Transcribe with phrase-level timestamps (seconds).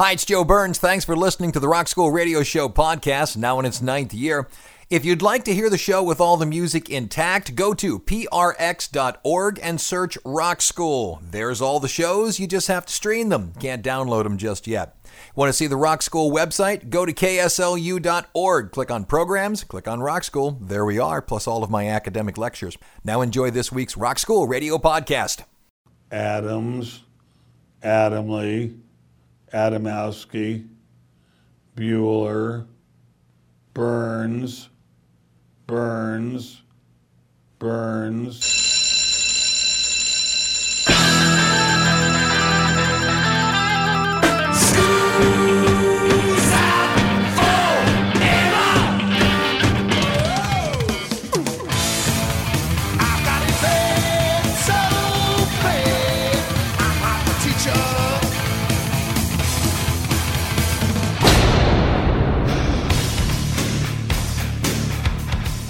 [0.00, 0.78] Hi, it's Joe Burns.
[0.78, 4.48] Thanks for listening to the Rock School Radio Show podcast, now in its ninth year.
[4.88, 9.60] If you'd like to hear the show with all the music intact, go to prx.org
[9.62, 11.20] and search Rock School.
[11.30, 13.52] There's all the shows, you just have to stream them.
[13.60, 14.96] Can't download them just yet.
[15.36, 16.88] Want to see the Rock School website?
[16.88, 18.70] Go to kslu.org.
[18.72, 20.56] Click on programs, click on Rock School.
[20.62, 22.78] There we are, plus all of my academic lectures.
[23.04, 25.42] Now enjoy this week's Rock School Radio podcast.
[26.10, 27.02] Adams,
[27.82, 28.78] Adamley,
[29.52, 30.68] Adamowski,
[31.76, 32.66] Bueller,
[33.74, 34.68] Burns,
[35.66, 36.62] Burns,
[37.58, 38.59] Burns.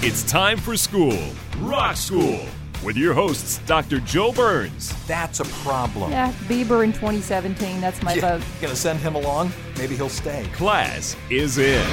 [0.03, 1.15] It's time for school,
[1.59, 2.39] Rock School,
[2.83, 3.99] with your hosts, Dr.
[3.99, 4.95] Joe Burns.
[5.05, 6.09] That's a problem.
[6.09, 7.79] Yeah, Bieber in 2017.
[7.79, 8.47] That's my Yeah, vote.
[8.61, 9.53] Gonna send him along?
[9.77, 10.43] Maybe he'll stay.
[10.53, 11.85] Class is in.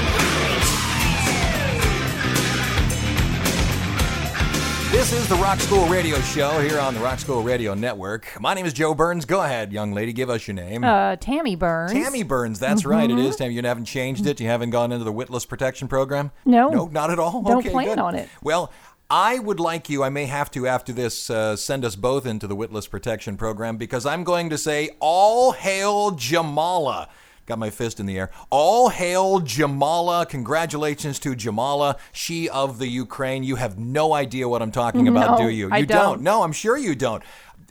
[4.98, 8.36] This is the Rock School Radio Show here on the Rock School Radio Network.
[8.40, 9.24] My name is Joe Burns.
[9.26, 10.82] Go ahead, young lady, give us your name.
[10.82, 11.92] Uh, Tammy Burns.
[11.92, 13.54] Tammy Burns, that's right, it is Tammy.
[13.54, 14.40] You haven't changed it.
[14.40, 16.32] You haven't gone into the witless protection program.
[16.44, 16.70] No.
[16.70, 17.42] no, not at all.
[17.42, 17.98] Don't okay, plan good.
[18.00, 18.28] on it.
[18.42, 18.72] Well,
[19.08, 20.02] I would like you.
[20.02, 23.76] I may have to after this uh, send us both into the witless protection program
[23.76, 27.06] because I'm going to say all hail Jamala.
[27.48, 28.30] Got my fist in the air.
[28.50, 30.28] All hail Jamala.
[30.28, 33.42] Congratulations to Jamala, she of the Ukraine.
[33.42, 35.70] You have no idea what I'm talking about, No, do you?
[35.72, 36.20] I you don't.
[36.20, 37.22] No, I'm sure you don't.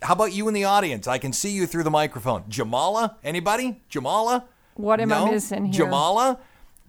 [0.02, 1.08] How about you in the audience?
[1.08, 2.46] I can see you through the microphone.
[2.46, 3.18] Jamala?
[3.24, 3.80] Anybody?
[3.92, 4.46] Jamala?
[4.74, 5.86] What am I missing here?
[5.86, 6.40] Jamala?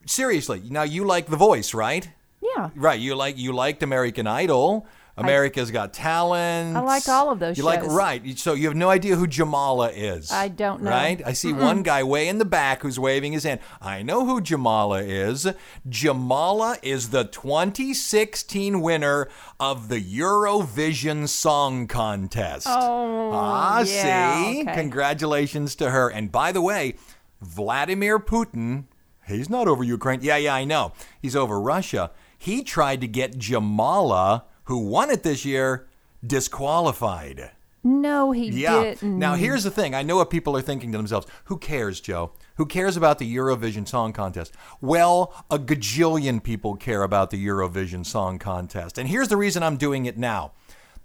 [0.07, 2.09] Seriously, now you like The Voice, right?
[2.41, 2.71] Yeah.
[2.75, 4.87] Right, you like you liked American Idol.
[5.19, 6.77] America's Got Talent.
[6.77, 8.39] I like all of those You like right.
[8.39, 10.31] So you have no idea who Jamala is.
[10.31, 10.91] I don't know.
[10.91, 11.21] Right?
[11.27, 13.61] I see one guy way in the back who's waving his hand.
[13.81, 15.47] I know who Jamala is.
[15.89, 19.29] Jamala is the 2016 winner
[19.59, 22.67] of the Eurovision Song Contest.
[22.69, 24.63] Oh, Ah, yeah, see?
[24.63, 24.75] okay.
[24.75, 26.09] Congratulations to her.
[26.09, 26.95] And by the way,
[27.41, 28.85] Vladimir Putin,
[29.27, 30.21] he's not over Ukraine.
[30.23, 30.93] Yeah, yeah, I know.
[31.21, 32.11] He's over Russia.
[32.37, 35.87] He tried to get Jamala, who won it this year,
[36.27, 37.51] disqualified.
[37.83, 38.83] No, he Yeah.
[38.83, 39.19] didn't.
[39.19, 39.95] Now, here's the thing.
[39.95, 41.27] I know what people are thinking to themselves.
[41.45, 42.33] Who cares, Joe?
[42.57, 44.53] Who cares about the Eurovision Song Contest?
[44.83, 48.99] Well, a gajillion people care about the Eurovision Song Contest.
[48.99, 50.53] And here's the reason I'm doing it now.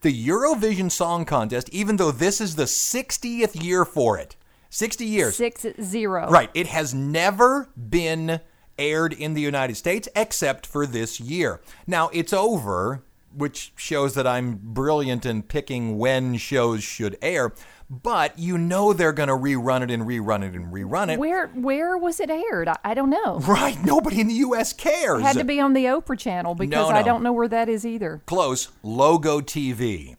[0.01, 4.35] The Eurovision Song Contest, even though this is the 60th year for it,
[4.69, 5.37] 60 years.
[5.37, 6.27] Six zero.
[6.29, 6.49] Right.
[6.53, 8.41] It has never been
[8.77, 11.61] aired in the United States except for this year.
[11.87, 13.03] Now, it's over,
[13.35, 17.53] which shows that I'm brilliant in picking when shows should air,
[17.89, 21.19] but you know they're going to rerun it and rerun it and rerun it.
[21.19, 22.67] Where where was it aired?
[22.67, 23.39] I, I don't know.
[23.53, 23.77] Right.
[23.83, 24.73] Nobody in the U.S.
[24.73, 25.19] cares.
[25.19, 27.69] It had to be on the Oprah channel because No, I don't know where that
[27.69, 28.21] is either.
[28.25, 28.69] Close.
[28.81, 30.15] Logo TV.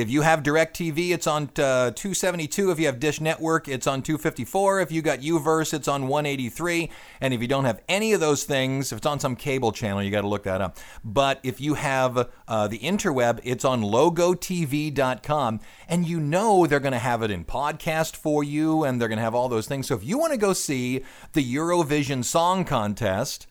[0.00, 2.70] If you have DirecTV, it's on uh, 272.
[2.70, 4.80] If you have Dish Network, it's on 254.
[4.80, 6.90] If you got Uverse, it's on 183.
[7.20, 10.02] And if you don't have any of those things, if it's on some cable channel,
[10.02, 10.78] you got to look that up.
[11.04, 15.60] But if you have uh, the interweb, it's on logotv.com.
[15.86, 19.18] And you know they're going to have it in podcast for you, and they're going
[19.18, 19.86] to have all those things.
[19.86, 23.48] So if you want to go see the Eurovision Song Contest,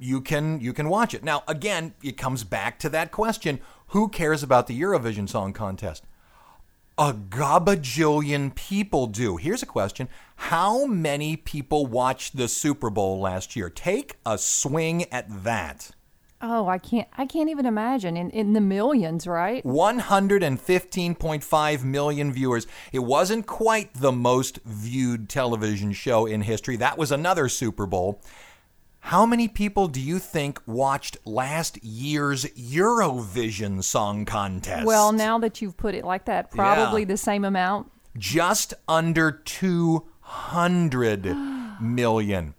[0.00, 1.22] you can you can watch it.
[1.22, 6.04] Now again, it comes back to that question, who cares about the Eurovision Song Contest?
[6.98, 9.36] A gabajillion people do.
[9.36, 10.08] Here's a question.
[10.36, 13.70] How many people watched the Super Bowl last year?
[13.70, 15.92] Take a swing at that.
[16.42, 19.64] Oh, I can't I can't even imagine in in the millions, right?
[19.64, 22.66] 115.5 million viewers.
[22.92, 26.76] It wasn't quite the most viewed television show in history.
[26.76, 28.22] That was another Super Bowl.
[29.00, 34.86] How many people do you think watched last year's Eurovision Song Contest?
[34.86, 37.06] Well, now that you've put it like that, probably Yeah.
[37.08, 37.90] the same amount.
[38.18, 41.24] just under 200
[41.80, 42.54] million.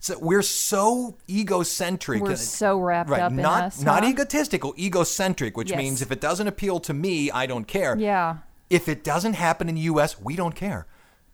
[0.00, 2.22] So we're so egocentric.
[2.22, 4.10] We're so wrapped right, up in not us, not huh?
[4.10, 5.78] egotistical, egocentric, which Yes.
[5.78, 7.96] means if it doesn't appeal to me, I don't care.
[7.96, 8.38] Yeah.
[8.68, 10.86] If it doesn't happen in the US, we don't care.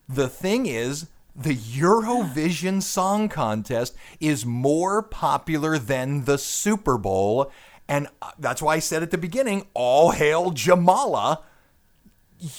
[0.07, 7.51] The thing is, the Eurovision Song Contest is more popular than the Super Bowl.
[7.87, 11.41] And uh, that's why I said at the beginning, all hail Jamala.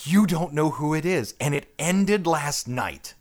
[0.05, 1.35] You don't know who it is.
[1.41, 3.15] And it ended last night.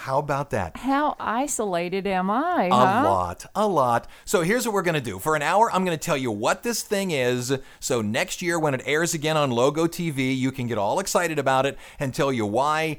[0.00, 0.78] How about that?
[0.78, 2.68] How isolated am I?
[2.72, 3.02] A huh?
[3.04, 4.08] lot, a lot.
[4.24, 5.18] So here's what we're going to do.
[5.18, 7.58] For an hour, I'm going to tell you what this thing is.
[7.80, 11.38] So next year, when it airs again on Logo TV, you can get all excited
[11.38, 12.96] about it and tell you why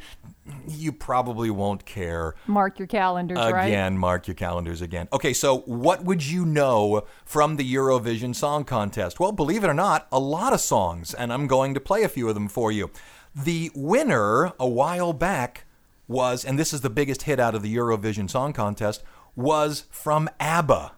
[0.68, 2.36] you probably won't care.
[2.45, 3.65] Mark your calendars, right?
[3.65, 5.07] Again, mark your calendars again.
[5.12, 9.19] Okay, so what would you know from the Eurovision Song Contest?
[9.19, 12.09] Well, believe it or not, a lot of songs, and I'm going to play a
[12.09, 12.92] few of them for you.
[13.36, 15.65] The winner a while back
[16.11, 19.03] was, and this is the biggest hit out of the Eurovision Song Contest,
[19.35, 20.91] was from ABBA.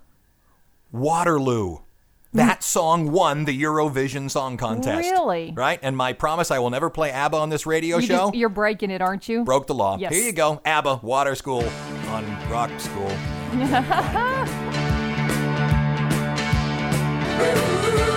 [0.91, 1.77] Waterloo.
[1.77, 1.81] Mm.
[2.33, 5.09] That song won the Eurovision Song Contest.
[5.09, 5.53] Really?
[5.55, 5.79] Right?
[5.83, 8.17] And my promise I will never play ABBA on this radio You show.
[8.25, 9.43] just, you're breaking it, aren't you?
[9.43, 9.97] Broke the law.
[9.97, 10.13] Yes.
[10.13, 10.59] Here you go.
[10.65, 11.63] ABBA, Water School
[12.09, 13.11] on Rock School.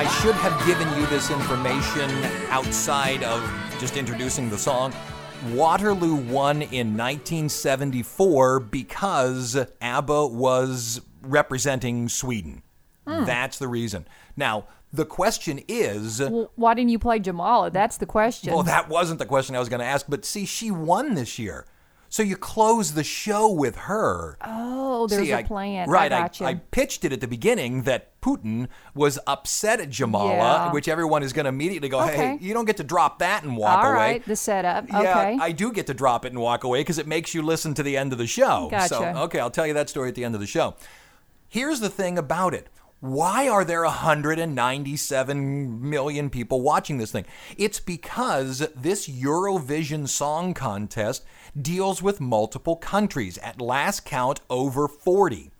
[0.00, 2.10] I should have given you this information
[2.48, 3.42] outside of
[3.78, 4.94] just introducing the song.
[5.52, 12.62] Waterloo won in 1974 because ABBA was representing Sweden.
[13.06, 13.26] Hmm.
[13.26, 14.06] That's the reason.
[14.38, 17.70] Now, the question is Well, why didn't you play Jamala?
[17.70, 18.54] That's the question.
[18.54, 21.38] well, that wasn't the question I was going to ask, but see, she won this
[21.38, 21.66] year.
[22.12, 24.36] So you close the show with her.
[24.44, 25.88] oh, there's See, a I- plan.
[25.88, 26.12] Right.
[26.12, 26.46] I got you.
[26.46, 30.72] I pitched it at the beginning that Putin was upset at Jamala, Yeah.
[30.72, 33.56] which everyone is going to immediately go, hey, you don't get to drop that and
[33.56, 33.96] walk All away.
[33.96, 34.88] right, the setup.
[34.88, 35.38] Yeah, okay.
[35.40, 37.82] I do get to drop it and walk away because it makes you listen to
[37.84, 38.68] the end of the show.
[38.88, 40.74] So, okay, I'll tell you that story at the end of the show.
[41.48, 42.66] Here's the thing about it.
[42.98, 47.24] Why are there 197 million people watching this thing?
[47.56, 51.24] It's because this Eurovision Song Contest
[51.60, 53.38] deals with multiple countries.
[53.38, 55.50] At last count, over 40.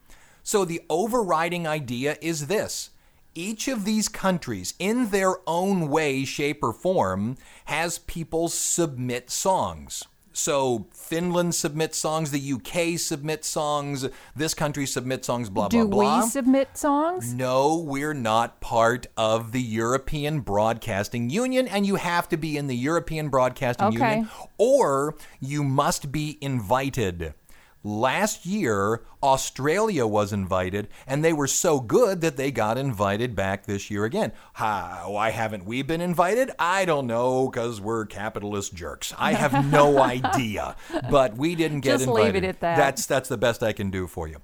[0.42, 2.90] So the overriding idea is this.
[3.34, 10.02] Each of these countries, in their own way, shape, or form, has people submit songs.
[10.32, 14.06] So Finland submits songs, the UK submits songs,
[14.37, 16.23] this country submits songs, blah, Do blah, blah.
[16.23, 17.35] we submit songs?
[17.35, 22.69] No, we're not part of the European Broadcasting Union, and you have to be in
[22.69, 24.11] the European Broadcasting Okay.
[24.19, 27.35] Union, or you must be invited.
[27.82, 33.65] Last year, Australia was invited, and they were so good that they got invited back
[33.65, 34.32] this year again.
[34.55, 36.50] Ha, why haven't we been invited?
[36.59, 39.15] I don't know, because we're capitalist jerks.
[39.19, 40.77] I have no idea,
[41.11, 42.44] but we didn't get Just leave invited.
[42.44, 42.77] it at that.
[42.77, 44.37] That's that's the best I can do for you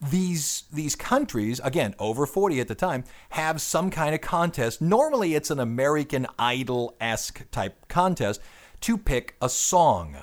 [0.00, 5.34] these these countries again over 40 at the time have some kind of contest normally
[5.34, 8.40] it's an american idol-esque type contest
[8.80, 10.16] to pick a song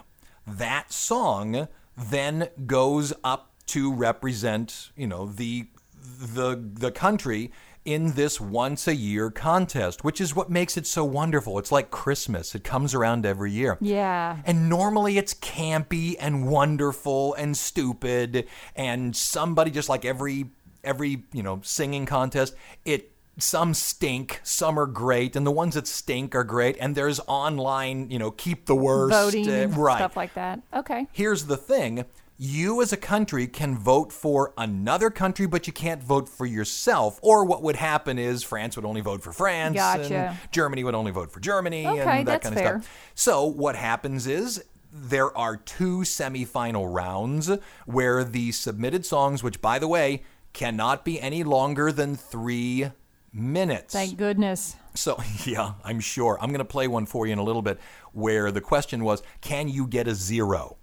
[0.48, 5.68] that song then goes up to represent you know the
[6.02, 7.52] the the country
[7.84, 11.58] in this once a year contest which is what makes it so wonderful.
[11.58, 12.54] It's like christmas.
[12.54, 13.78] It comes around every year.
[13.82, 14.38] Yeah.
[14.46, 20.52] and normally it's campy and wonderful and stupid and somebody just like every
[20.84, 22.56] every, you know, singing contest,
[22.86, 26.78] it some stink, some are great, and the ones that stink are great.
[26.80, 29.98] And there's online, you know, keep the worst, Voting, uh, right?
[29.98, 30.62] stuff like that.
[30.74, 31.08] Okay.
[31.12, 32.06] Here's the thing
[32.40, 37.20] you as a country can vote for another country, but you can't vote for yourself.
[37.24, 40.16] Or what would happen is France would only vote for France, Gotcha.
[40.16, 42.80] and Germany would only vote for Germany, Okay, and that kind of fair.
[42.82, 43.12] stuff.
[43.16, 47.50] So what happens is there are two semifinal rounds
[47.86, 52.92] where the submitted songs, which by the way cannot be any longer than three
[53.38, 53.94] minutes.
[53.94, 54.76] Thank goodness.
[54.94, 56.38] So, yeah, I'm sure.
[56.42, 57.80] I'm going to play one for you in a little bit
[58.14, 60.78] where the question was can you get a zero?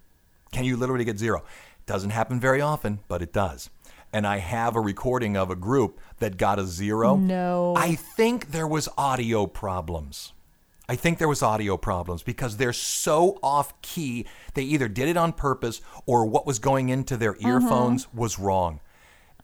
[0.52, 1.42] Can you literally get zero?
[1.87, 3.70] Doesn't happen very often, but it does.
[4.12, 7.16] And I have a recording of a group that got a zero.
[7.16, 7.75] No.
[7.76, 10.32] I think there was audio problems.
[10.88, 14.26] I think there was audio problems because they're so off key.
[14.54, 17.49] They either did it on purpose or what was going into their uh-huh.
[17.49, 18.80] earphones was wrong.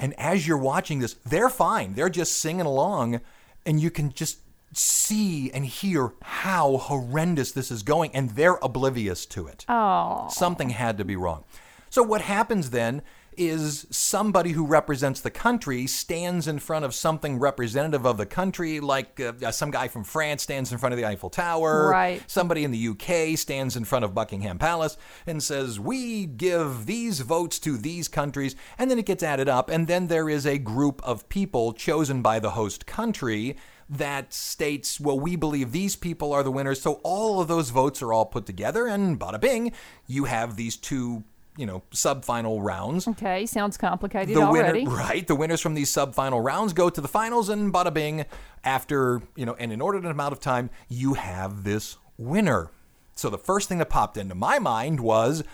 [0.00, 1.94] And as you're watching this, they're fine.
[1.94, 3.20] They're just singing along,
[3.66, 4.38] and you can just
[4.72, 9.66] see and hear how horrendous this is going, and they're oblivious to it.
[9.68, 10.28] Oh.
[10.30, 11.44] Something had to be wrong.
[11.90, 13.02] So, what happens then
[13.36, 18.80] is somebody who represents the country stands in front of something representative of the country,
[18.80, 21.88] like uh, some guy from France stands in front of the Eiffel Tower.
[21.88, 22.22] Right.
[22.26, 24.96] Somebody in the UK stands in front of Buckingham Palace
[25.26, 28.56] and says, We give these votes to these countries.
[28.78, 29.70] And then it gets added up.
[29.70, 33.56] And then there is a group of people chosen by the host country
[33.90, 36.80] that states, Well, we believe these people are the winners.
[36.80, 38.86] So all of those votes are all put together.
[38.86, 39.72] And bada bing,
[40.06, 41.24] you have these two.
[41.60, 43.06] You know, sub-final rounds.
[43.06, 44.84] Okay, sounds complicated The already.
[44.84, 45.26] winner, right?
[45.26, 48.24] The winners from these sub-final rounds go to the finals, and bada bing,
[48.64, 52.70] after you know an inordinate amount of time, you have this winner.
[53.14, 55.44] So the first thing that popped into my mind was,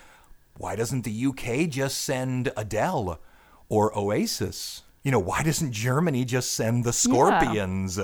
[0.57, 3.19] why doesn't the UK just send Adele
[3.69, 4.85] or Oasis?
[5.03, 7.99] You know, why doesn't Germany just send the Scorpions?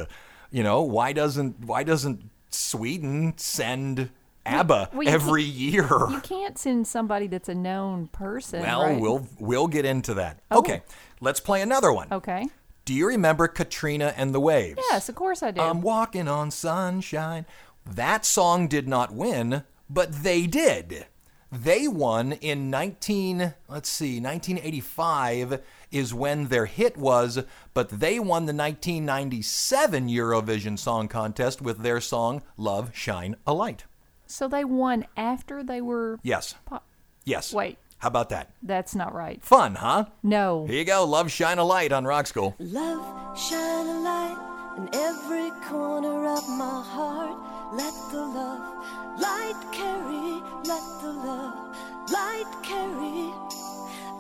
[0.50, 4.11] You know, why doesn't why doesn't Sweden send
[4.44, 5.88] ABBA well, every year?
[6.11, 8.61] You can't send somebody that's a known person.
[8.61, 9.00] Well, right?
[9.00, 10.40] we'll we'll get into that.
[10.50, 10.58] Oh.
[10.58, 10.82] Okay,
[11.20, 12.08] let's play another one.
[12.11, 12.46] Okay.
[12.84, 14.80] Do you remember Katrina and the Waves?
[14.90, 15.61] Yes, of course I do.
[15.61, 17.46] I'm walking on sunshine.
[17.87, 21.06] That song did not win, but they did.
[21.52, 27.44] They won in 19 let's see 1985 is when their hit was,
[27.75, 33.84] but they won the 1997 Eurovision Song Contest with their song Love Shine a Light.
[34.33, 36.19] So they won after they were.
[36.23, 36.55] Yes.
[36.65, 36.87] Pop-
[37.25, 37.53] Yes.
[37.53, 37.79] Wait.
[37.99, 38.51] How about that?
[38.65, 39.41] That's not right.
[39.45, 40.07] Fun, huh?
[40.25, 40.67] No.
[40.67, 41.05] Here you go.
[41.05, 42.57] Love Shine a Light on Rock School.
[42.59, 47.39] Love shine a light in every corner of my heart.
[47.75, 51.77] Let the love light carry, let the love
[52.11, 53.31] light carry.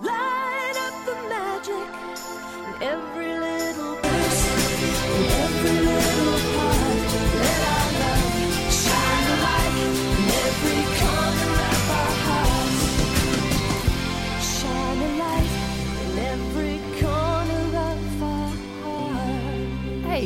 [0.00, 1.88] Light up the magic
[2.76, 3.38] in every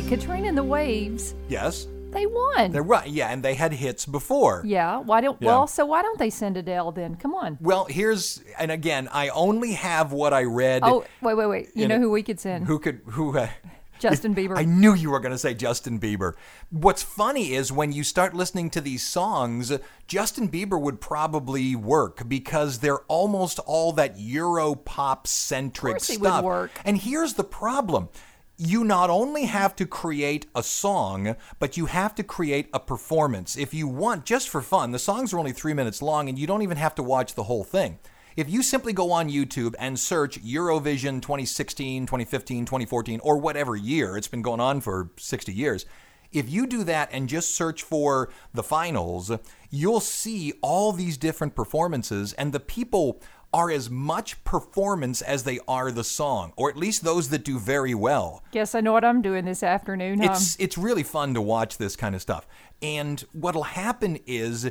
[0.06, 1.86] Katrina and the Waves, Yes.
[2.10, 2.70] they won.
[2.70, 3.08] They're right.
[3.08, 4.62] Yeah, and they had hits before.
[4.64, 4.98] yeah.
[4.98, 5.40] Why don't?
[5.40, 5.48] Yeah.
[5.48, 7.16] Well, so why don't they send Adele then?
[7.16, 7.58] Come on.
[7.60, 10.82] Well, here's and again, I only have what I read.
[10.84, 11.68] Oh, wait, wait, wait.
[11.74, 12.66] You know it- who we could send?
[12.66, 13.36] Who could who?
[13.36, 13.48] Uh,
[13.98, 14.56] Justin Bieber.
[14.58, 16.34] I knew you were going to say Justin Bieber.
[16.70, 19.72] What's funny is when you start listening to these songs,
[20.06, 26.18] Justin Bieber would probably work because they're almost all that Euro pop centric course he
[26.18, 26.44] would stuff.
[26.44, 26.70] work.
[26.84, 28.10] And here's the problem.
[28.58, 33.54] You not only have to create a song, but you have to create a performance.
[33.54, 36.46] If you want, just for fun, the songs are only three minutes long and you
[36.46, 37.98] don't even have to watch the whole thing.
[38.34, 44.16] If you simply go on YouTube and search Eurovision 2016, 2015, 2014, or whatever year,
[44.16, 45.84] it's been going on for 60 years.
[46.32, 49.30] If you do that and just search for the finals,
[49.70, 53.20] you'll see all these different performances, and the people
[53.56, 57.58] are as much performance as they are the song, or at least those that do
[57.58, 58.42] very well.
[58.50, 60.20] Guess I know what I'm doing this afternoon.
[60.20, 60.32] Huh?
[60.32, 62.46] It's it's really fun to watch this kind of stuff.
[62.82, 64.70] And what'll happen is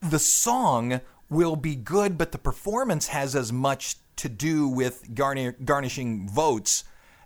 [0.00, 5.62] the song will be good, but the performance has as much to do with garni-
[5.62, 6.84] garnishing votes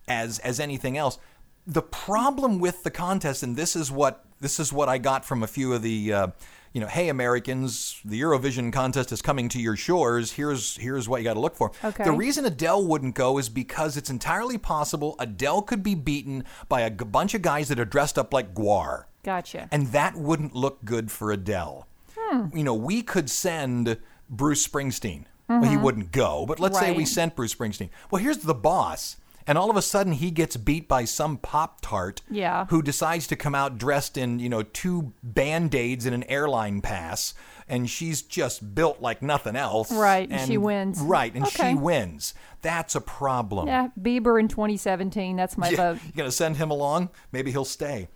[0.08, 1.20] as as anything else.
[1.64, 5.44] The problem with the contest, and this is what this is what I got from
[5.44, 6.12] a few of the.
[6.12, 6.26] Uh,
[6.72, 10.32] you know, hey Americans, the Eurovision contest is coming to your shores.
[10.32, 11.72] Here's here's what you got to look for.
[11.84, 12.04] Okay.
[12.04, 16.82] The reason Adele wouldn't go is because it's entirely possible Adele could be beaten by
[16.82, 19.04] a g- bunch of guys that are dressed up like GWAR.
[19.22, 19.68] Gotcha.
[19.70, 21.86] And that wouldn't look good for Adele.
[22.16, 22.56] Hmm.
[22.56, 23.98] You know, we could send
[24.30, 25.24] Bruce Springsteen.
[25.48, 27.88] Well, he wouldn't go, but let's say we sent Bruce Springsteen.
[28.10, 29.16] Well, here's the boss.
[29.48, 32.66] And all of a sudden, he gets beat by some Pop Tart Yeah.
[32.66, 36.82] who decides to come out dressed in, you know, two band aids and an airline
[36.82, 37.32] pass.
[37.66, 39.90] And she's just built like nothing else.
[39.90, 41.00] Right, and she wins.
[41.00, 41.70] Right, and Okay.
[41.70, 42.34] she wins.
[42.60, 43.68] That's a problem.
[43.68, 45.36] yeah, Bieber in 2017.
[45.36, 45.98] That's my Yeah, vote.
[46.04, 47.08] You're gonna send him along?
[47.32, 48.08] Maybe he'll stay.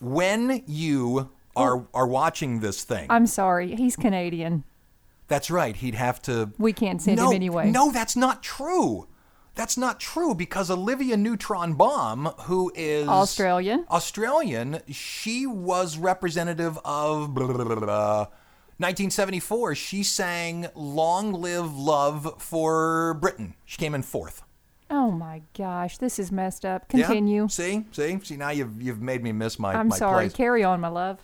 [0.00, 1.62] When you oh.
[1.62, 3.74] are are watching this thing, I'm sorry.
[3.74, 4.62] He's Canadian.
[5.28, 5.74] that's right.
[5.74, 6.52] He'd have to.
[6.58, 7.70] We can't send no, him anyway.
[7.70, 9.08] No, that's not true.
[9.56, 13.86] That's not true because Olivia Neutron Bomb, who is Australian.
[13.90, 18.18] Australian, she was representative of blah, blah, blah, blah, blah.
[18.78, 19.74] 1974.
[19.74, 23.54] She sang "Long Live Love" for Britain.
[23.64, 24.42] She came in fourth.
[24.90, 26.84] Oh my gosh, this is messed up.
[26.92, 27.06] Yeah?
[27.06, 27.48] Continue.
[27.48, 28.36] See, see, see.
[28.36, 29.74] Now you've you've made me miss my.
[29.74, 30.28] I'm my sorry.
[30.28, 31.18] Carry on, my love.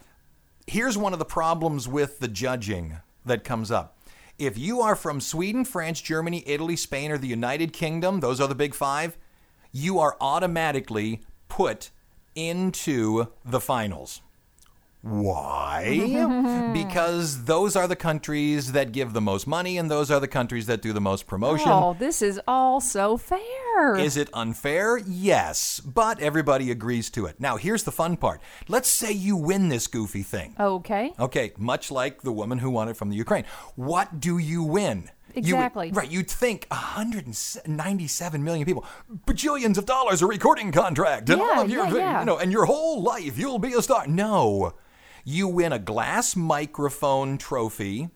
[0.66, 2.96] here's one of the problems with the judging
[3.26, 3.98] that comes up.
[4.42, 8.48] If you are from Sweden, France, Germany, Italy, Spain, or the United Kingdom, those are
[8.48, 9.16] the big five,
[9.70, 11.90] you are automatically put
[12.34, 14.20] into the finals.
[15.02, 16.70] Why?
[16.72, 20.66] because those are the countries that give the most money and those are the countries
[20.66, 21.68] that do the most promotion.
[21.68, 23.96] Oh, this is all so fair.
[23.96, 24.98] Is it unfair?
[24.98, 27.40] Yes, but everybody agrees to it.
[27.40, 28.40] Now, here's the fun part.
[28.68, 30.54] Let's say you win this goofy thing.
[30.58, 31.12] okay.
[31.18, 33.44] Okay, much like the woman who won it from the Ukraine.
[33.74, 35.10] What do you win?
[35.34, 35.90] You- Exactly.
[35.92, 38.84] right, you'd think 197 million people,
[39.26, 42.20] bajillions of dollars a recording contract, and all Yeah, of your, yeah, yeah.
[42.20, 44.06] you know, and your whole life you'll be a star.
[44.06, 44.74] No,
[45.24, 48.08] you win a glass microphone trophy,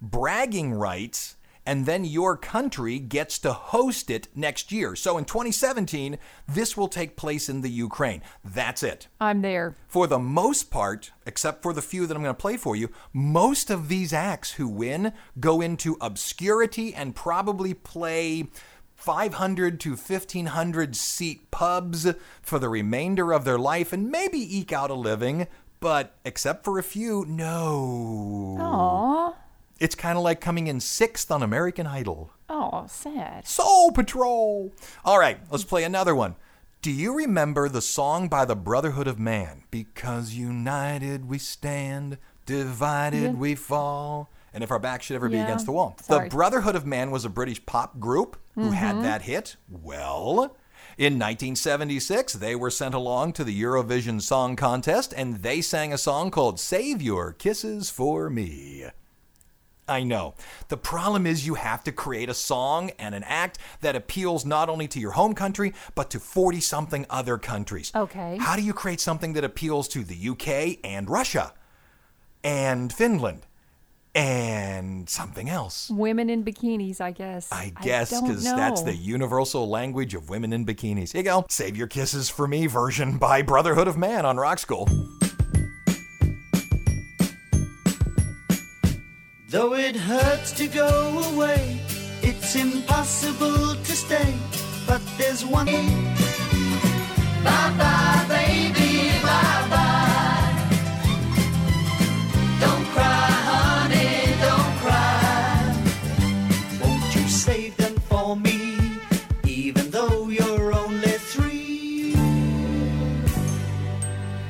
[0.00, 1.36] bragging rights,
[1.66, 4.96] and then your country gets to host it next year.
[4.96, 8.22] So in 2017, this will take place in the Ukraine.
[8.44, 9.08] That's it.
[9.20, 9.76] I'm there.
[9.86, 12.90] For the most part, except for the few that I'm going to play for you,
[13.12, 18.48] most of these acts who win go into obscurity and probably play
[19.00, 22.06] 500 to 1500 seat pubs
[22.42, 25.46] for the remainder of their life and maybe eke out a living.
[25.80, 28.56] But except for a few, no.
[28.60, 29.34] Aw.
[29.78, 32.30] It's kind of like coming in sixth on American Idol.
[32.50, 33.48] Oh, sad.
[33.48, 34.72] Soul Patrol.
[35.04, 36.36] All right, let's play another one.
[36.82, 39.64] Do you remember the song by the Brotherhood of Man?
[39.70, 43.30] Because united we stand, divided Yeah.
[43.32, 44.30] we fall.
[44.52, 45.96] And if our back should ever be against the wall.
[46.02, 46.28] Sorry.
[46.28, 49.04] The Brotherhood of Man was a British pop group who had mm-hmm.
[49.04, 49.56] that hit.
[49.68, 50.56] Well,
[51.00, 55.98] in 1976, they were sent along to the Eurovision Song Contest and they sang a
[55.98, 58.84] song called Save Your Kisses for Me.
[59.88, 60.34] I know.
[60.68, 64.68] The problem is you have to create a song and an act that appeals not
[64.68, 67.90] only to your home country, but to 40 something other countries.
[67.96, 68.36] Okay.
[68.38, 71.54] How do you create something that appeals to the UK and Russia
[72.44, 73.46] and Finland
[74.14, 75.90] and something else?
[75.90, 77.50] Women in bikinis, I guess.
[77.52, 81.12] I guess because that's the universal language of women in bikinis.
[81.12, 81.46] Here you go.
[81.48, 84.88] Save Your Kisses for Me version by Brotherhood of Man on Rock School.
[89.48, 91.80] Though it hurts to go away,
[92.22, 94.34] it's impossible to stay.
[94.86, 95.66] But there's one.
[97.42, 98.49] Bye bye, baby,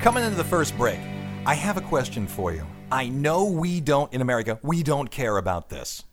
[0.02, 0.98] Coming into the first break,
[1.44, 2.66] I have a question for you.
[2.90, 6.04] I know we don't, in America, we don't care about this.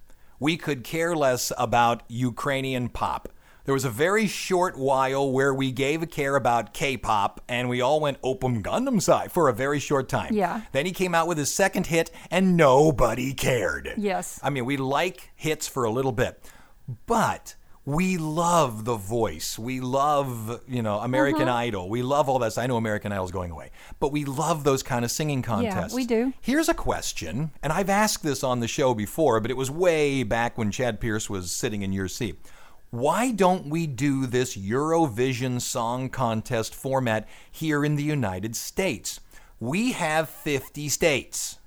[0.41, 3.29] We could care less about Ukrainian pop.
[3.63, 7.70] There was a very short while where we gave a care about K pop and
[7.70, 10.34] we all went Opum Gundam Sai for a very short time.
[10.34, 10.63] Yeah.
[10.74, 13.94] Then he came out with his second hit and nobody cared.
[13.96, 14.38] Yes.
[14.44, 16.44] I mean, we like hits for a little bit,
[17.06, 17.56] but
[17.88, 19.58] we love The Voice.
[19.58, 21.56] We love, you know, American mm-hmm.
[21.56, 21.89] Idol.
[21.89, 22.58] We love all this.
[22.58, 23.71] I know American Idol's going away,
[24.02, 25.93] but we love those kind of singing contests.
[25.93, 26.34] Yeah, we do.
[26.41, 30.23] Here's a question, and I've asked this on the show before, but it was way
[30.23, 32.36] back when Chad Pierce was sitting in your seat.
[32.89, 39.21] Why don't we do this Eurovision Song Contest format here in the United States?
[39.62, 41.58] We have 50 states.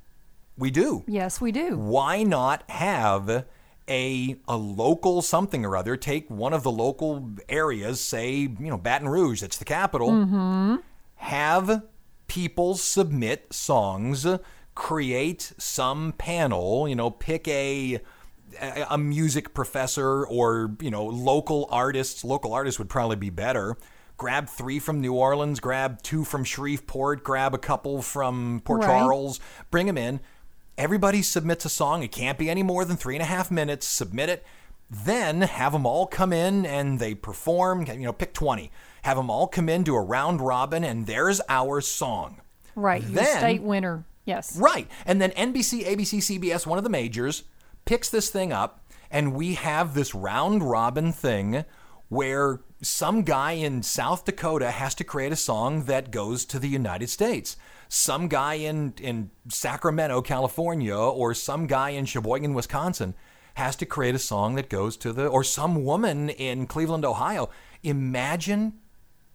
[0.58, 1.78] We do Yes, we do.
[1.78, 3.46] why not have
[3.90, 8.78] a a local something or other take one of the local areas say you know
[8.78, 10.78] Baton Rouge that's the capital
[11.16, 11.82] have
[12.26, 14.26] people submit songs
[14.74, 18.00] create some panel you know pick a
[18.60, 23.76] a a music professor or you know local artists local artists would probably be better
[24.16, 28.86] grab three from new orleans grab two from shreveport grab a couple from port Right.
[28.86, 30.20] charles bring them in
[30.78, 33.86] everybody submits a song it can't be any more than three and a half minutes
[33.86, 34.44] submit it
[34.90, 38.70] then have them all come in and they perform you know pick 20
[39.02, 42.40] have them all come in do a round robin and there's our song
[42.76, 43.02] Right.
[43.02, 44.04] Your Then- state winner.
[44.24, 44.56] Yes.
[44.56, 44.88] Right.
[45.04, 47.42] And then NBC, ABC, CBS, one of the majors,
[47.84, 51.64] picks this thing up, and we have this round robin thing
[52.08, 56.68] where some guy in South Dakota has to create a song that goes to the
[56.68, 57.56] United States.
[57.92, 63.14] Some guy in, in Sacramento, California, or some guy in Sheboygan, Wisconsin
[63.54, 67.50] has to create a song that goes to the, or some woman in Cleveland, Ohio.
[67.82, 68.74] Imagine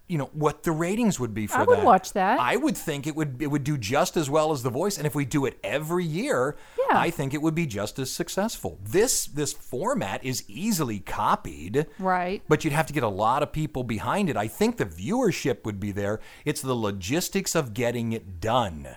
[0.08, 1.68] you know what the ratings would be for I that.
[1.68, 2.38] would watch that.
[2.38, 5.06] I would think it would it would do just as well as The Voice, and
[5.06, 6.98] if we do it every year, Yeah.
[6.98, 8.78] I think it would be just as successful.
[8.82, 12.42] This this format is easily copied, Right.
[12.48, 14.36] But you'd have to get a lot of people behind it.
[14.36, 16.20] I think the viewership would be there.
[16.44, 18.88] It's the logistics of getting it done.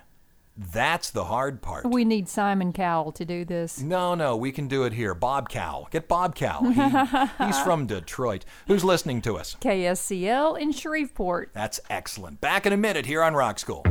[0.60, 1.86] That's the hard part.
[1.86, 3.80] We need Simon Cowell to do this.
[3.80, 5.15] no, no, we can do it here.
[5.15, 5.88] Bob Cow.
[5.89, 6.62] Get Bob Cow.
[6.63, 8.43] He, he's from Detroit.
[8.67, 9.56] Who's listening to us?
[9.62, 11.52] KSCL in Shreveport.
[11.54, 12.41] That's excellent.
[12.41, 13.84] Back in a minute here on Rock School.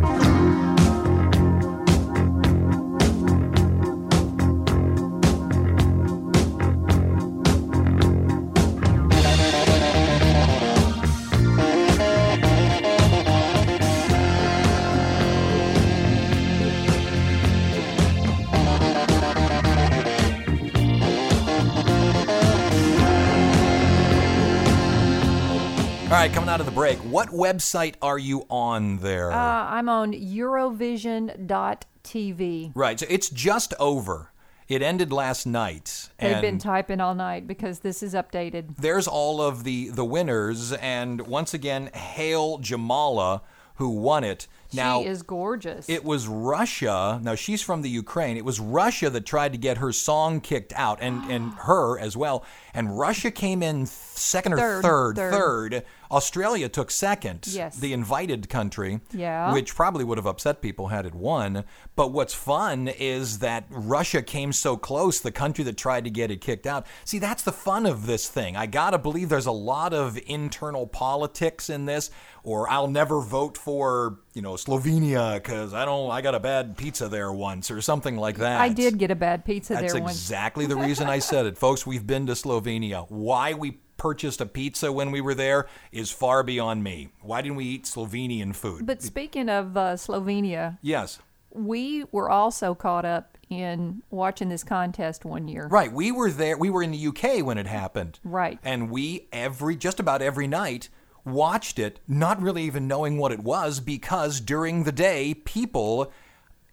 [26.59, 29.31] Out of the break, what website are you on there?
[29.31, 32.73] Uh, I'm on Eurovision.tv.
[32.75, 34.33] right, so it's just over.
[34.67, 36.09] It ended last night.
[36.19, 38.75] They've been typing all night because this is updated.
[38.77, 43.43] there's all of the the winners, and once again, hail Jamala
[43.79, 44.49] who won it.
[44.73, 45.89] Now she is gorgeous.
[45.89, 47.21] it was Russia.
[47.23, 48.37] Now she's from the Ukraine.
[48.37, 52.17] It was Russia that tried to get her song kicked out, and and her as
[52.17, 52.45] well.
[52.75, 55.85] And Russia came in second or Third, third, third.
[56.11, 57.47] Australia took second.
[57.49, 57.77] Yes.
[57.77, 59.01] the invited country.
[59.13, 59.53] Yeah.
[59.53, 61.65] which probably would have upset people had it won.
[61.97, 65.21] But what's fun is that Russia came so close.
[65.21, 66.87] The country that tried to get it kicked out.
[67.05, 68.57] See, that's the fun of this thing.
[68.57, 72.11] I gotta believe there's a lot of internal politics in this.
[72.45, 76.11] Or I'll never vote for you know Slovenia because I don't.
[76.11, 78.61] I got a bad pizza there once or something like that.
[78.61, 80.15] I did get a bad pizza That's there once.
[80.15, 81.87] That's exactly the reason I said it, folks.
[81.87, 83.07] We've been to Slovenia.
[83.11, 87.11] Why we purchased a pizza when we were there is far beyond me.
[87.21, 88.87] Why didn't we eat Slovenian food?
[88.87, 91.19] But speaking of uh, Slovenia, yes.
[91.51, 95.67] we were also caught up in watching this contest one year.
[95.69, 96.57] Right, we were there.
[96.57, 98.21] We were in the UK when it happened.
[98.25, 98.59] Right.
[98.65, 100.89] and we every just about every night
[101.25, 106.13] watched it, not really even knowing what it was, because during the day people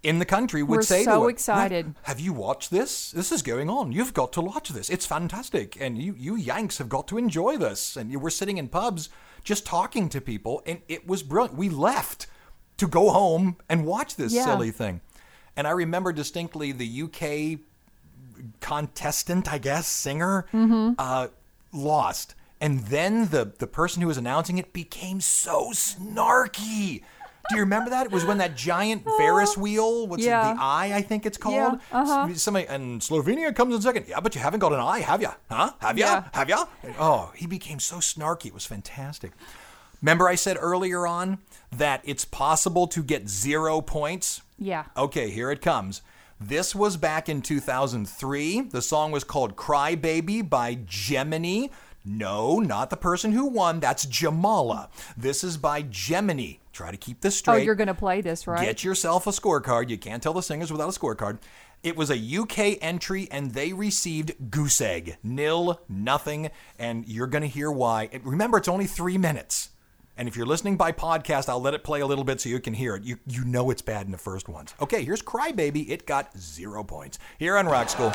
[0.05, 1.95] in the country would We're say so to it, excited.
[2.03, 3.11] Have you watched this?
[3.11, 3.91] This is going on.
[3.91, 4.89] You've got to watch this.
[4.89, 8.57] It's fantastic, and you you Yanks have got to enjoy this." And you were sitting
[8.57, 9.09] in pubs
[9.43, 11.57] just talking to people, and it was brilliant.
[11.57, 12.27] We left
[12.77, 14.45] to go home and watch this Yeah.
[14.45, 15.01] silly thing.
[15.57, 17.59] And I remember distinctly the UK
[18.59, 20.45] contestant, I guess, singer,
[20.97, 21.27] uh,
[21.71, 22.35] lost.
[22.61, 27.03] And then the, the person who was announcing it became so snarky.
[27.49, 28.05] Do you remember that?
[28.05, 30.51] It was when that giant Ferris wheel, what's yeah.
[30.51, 31.79] it, the eye, I think it's called?
[31.91, 32.33] Yeah, uh-huh.
[32.35, 34.05] Somebody, and Slovenia comes in second.
[34.07, 35.29] Yeah, but you haven't got an eye, have you?
[35.49, 35.71] Huh?
[35.79, 36.05] Have you?
[36.05, 36.25] Yeah.
[36.33, 36.57] Have you?
[36.99, 38.47] Oh, he became so snarky.
[38.47, 39.31] It was fantastic.
[40.01, 41.39] Remember, I said earlier on
[41.71, 44.41] that it's possible to get zero points?
[44.57, 44.85] Yeah.
[44.95, 46.01] Okay, here it comes.
[46.39, 48.61] This was back in 2003.
[48.61, 51.69] The song was called Cry Baby by Jemini.
[52.03, 53.79] No, not the person who won.
[53.79, 54.89] That's Jamala.
[55.17, 56.59] This is by Jemini.
[56.75, 57.53] Try to keep this oh, straight.
[57.61, 58.59] Oh, you're going to play this, right?
[58.59, 59.89] Get yourself a scorecard.
[59.89, 61.39] You can't tell the singers without a scorecard.
[61.83, 65.17] It was a UK entry and they received goose egg.
[65.23, 66.51] Nil, nothing.
[66.77, 68.09] And you're going to hear why.
[68.23, 69.69] Remember, it's only three minutes.
[70.17, 72.59] And if you're listening by podcast, I'll let it play a little bit so you
[72.59, 73.03] can hear it.
[73.03, 74.73] You, you know it's bad in the first ones.
[74.81, 75.89] Okay, here's Crybaby.
[75.89, 77.19] It got zero points.
[77.39, 78.11] Here on Rock School.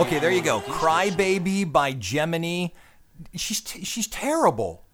[0.00, 0.60] Okay, there you go.
[0.60, 2.72] Crybaby by Jemini.
[3.34, 4.84] She's, t- she's terrible.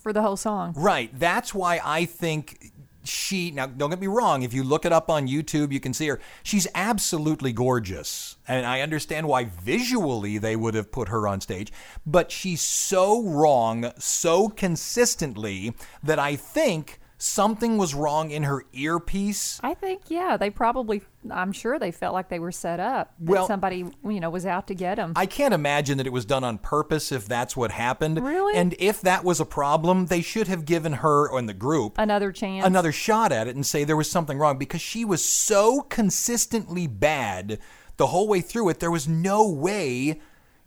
[0.00, 0.74] For the whole song.
[0.76, 1.10] Right.
[1.18, 2.72] That's why I think
[3.04, 3.50] she.
[3.50, 4.42] Now, don't get me wrong.
[4.42, 6.20] If you look it up on YouTube, you can see her.
[6.42, 8.36] She's absolutely gorgeous.
[8.48, 11.72] And I understand why visually they would have put her on stage.
[12.06, 19.60] But she's so wrong so consistently that I think something was wrong in her earpiece.
[19.62, 23.14] I think, yeah, they probably, I'm sure they felt like they were set up.
[23.20, 25.12] Well- somebody, you know, was out to get them.
[25.14, 28.20] I can't imagine that it was done on purpose if that's what happened.
[28.20, 28.56] Really?
[28.58, 32.32] And if that was a problem, they should have given her and the group Another
[32.32, 32.66] chance.
[32.66, 36.88] another shot at it and say there was something wrong because she was so consistently
[36.88, 37.60] bad
[37.98, 38.80] the whole way through it.
[38.80, 40.20] There was no way,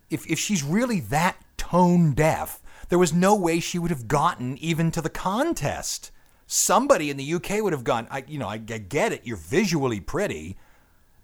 [0.08, 4.56] if, if she's really that tone deaf, there was no way she would have gotten
[4.56, 6.12] even to the contest.
[6.46, 9.36] Somebody in the UK would have gone, I, you know, I, I get it, you're
[9.36, 10.56] visually pretty,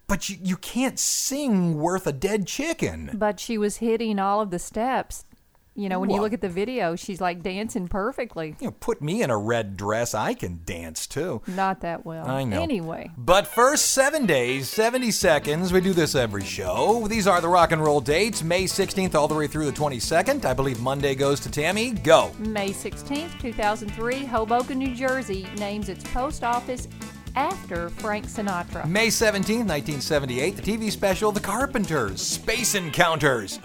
[0.07, 3.11] but you, you can't sing worth a dead chicken.
[3.13, 5.25] But she was hitting all of the steps.
[5.75, 8.55] You know, when you look at the video, she's like dancing perfectly.
[8.59, 11.41] You know, put me in a red dress, I can dance too.
[11.47, 12.27] Not that well.
[12.29, 12.61] I know.
[12.61, 15.73] Anyway, But first, seven days, 70 seconds.
[15.73, 17.07] We do this every show.
[17.07, 20.45] These are the rock and roll dates May 16th all the way through the 22nd.
[20.45, 21.91] I believe Monday goes to Tammy.
[21.91, 22.31] Go.
[22.37, 26.87] May 16th, 2003, Hoboken, New Jersey names its post office
[27.35, 28.87] after Frank Sinatra.
[28.87, 33.59] May 17th, 1978, the TV special The Carpenters Space Encounters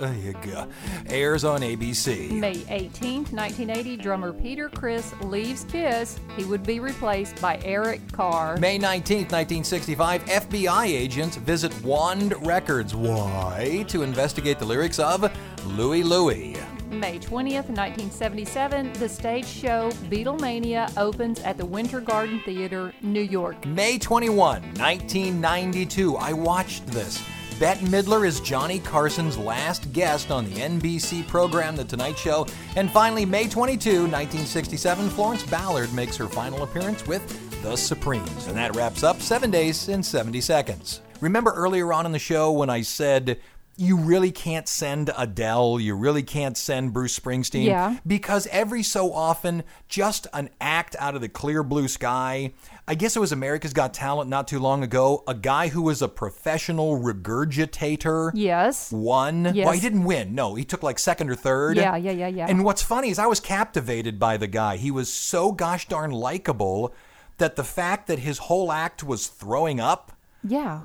[1.06, 2.30] airs on ABC.
[2.30, 6.18] May 18th, 1980, drummer Peter Criss leaves Kiss.
[6.36, 8.56] He would be replaced by Eric Carr.
[8.56, 12.94] May 19th, 1965, FBI agents visit Wand Records.
[12.94, 13.84] Why?
[13.88, 15.30] To investigate the lyrics of
[15.66, 16.56] Louie Louie.
[16.90, 23.66] May 20th, 1977, the stage show Beatlemania opens at the Winter Garden Theater, New York.
[23.66, 26.16] May 21, 1992.
[26.16, 27.22] I watched this.
[27.60, 32.46] Bette Midler is Johnny Carson's last guest on the NBC program The Tonight Show.
[32.74, 38.46] And finally, May 22, 1967, Florence Ballard makes her final appearance with The Supremes.
[38.46, 41.02] And that wraps up 7 days in 70 seconds.
[41.20, 43.40] Remember earlier on in the show when I said
[43.78, 47.64] you really can't send Adele, you really can't send Bruce Springsteen.
[47.64, 47.98] Yeah.
[48.06, 52.52] Because every so often, just an act out of the clear blue sky.
[52.88, 55.22] I guess it was America's Got Talent not too long ago.
[55.28, 58.90] A guy who was a professional regurgitator Yes.
[58.92, 59.52] won.
[59.54, 59.64] Yes.
[59.64, 60.34] Well, he didn't win.
[60.34, 61.76] No, he took like second or third.
[61.76, 62.46] Yeah, yeah, yeah, yeah.
[62.48, 64.76] And what's funny is I was captivated by the guy.
[64.76, 66.92] He was so gosh darn likable
[67.38, 70.12] that the fact that his whole act was throwing up,
[70.42, 70.80] Yeah.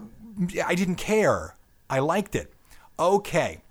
[0.66, 1.56] I didn't care.
[1.90, 2.54] I liked it.
[3.00, 3.62] Okay.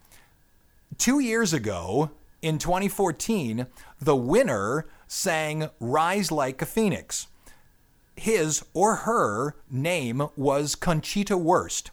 [0.99, 2.11] Two years ago,
[2.43, 3.67] in 2014,
[4.01, 7.29] the winner sang Rise Like a Phoenix.
[8.17, 11.91] His or her name was Conchita Wurst.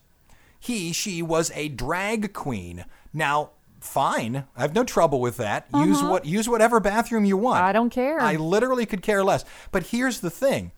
[0.59, 2.85] He, she was a drag queen.
[3.13, 4.45] Now, fine.
[4.57, 5.67] I have no trouble with that.
[5.73, 7.59] Use what use whatever bathroom you want.
[7.59, 7.69] Uh-huh.
[7.69, 8.19] I don't care.
[8.19, 9.45] I literally could care less.
[9.71, 10.71] But here's the thing.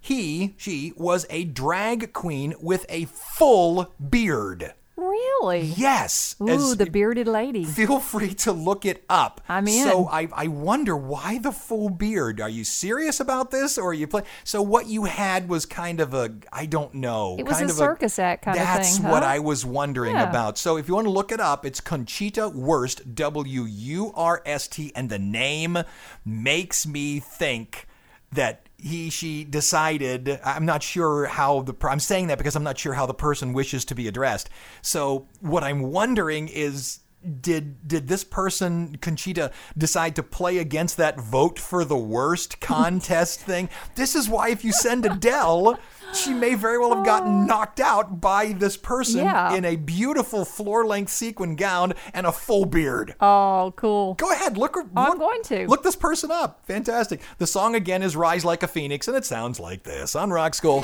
[0.00, 4.74] He, she was a drag queen with a full beard.
[5.08, 5.62] Really?
[5.62, 6.36] Yes.
[6.40, 7.64] Ooh, as- the bearded lady.
[7.64, 9.40] Feel free to look it up.
[9.48, 9.88] I'm in.
[9.88, 12.40] So I, I wonder why the full beard.
[12.40, 14.22] Are you serious about this, or are you play?
[14.44, 17.36] So what you had was kind of a I don't know.
[17.38, 18.74] It was kind a of circus act kind of thing.
[18.76, 19.28] That's what huh?
[19.30, 20.28] I was wondering Yeah.
[20.28, 20.58] about.
[20.58, 24.68] So if you want to look it up, it's Conchita Wurst, W U R S
[24.68, 25.78] T, and the name
[26.24, 27.86] makes me think
[28.32, 32.76] that he she decided i'm not sure how the i'm saying that because i'm not
[32.76, 34.50] sure how the person wishes to be addressed
[34.82, 37.00] so what i'm wondering is
[37.40, 43.40] did did this person Conchita decide to play against that vote for the worst contest
[43.40, 43.68] thing?
[43.94, 45.78] This is why if you send Adele,
[46.12, 47.44] she may very well have gotten oh.
[47.44, 49.54] knocked out by this person Yeah.
[49.54, 53.14] in a beautiful floor-length sequin gown and a full beard.
[53.20, 54.14] Oh, cool.
[54.14, 54.74] Go ahead, look.
[54.74, 55.66] her- I'm going to.
[55.66, 56.60] look this person up.
[56.66, 57.20] Fantastic.
[57.38, 60.54] The song again is "Rise Like a Phoenix," and it sounds like this on Rock
[60.54, 60.82] School.